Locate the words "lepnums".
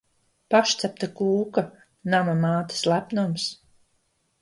2.93-3.51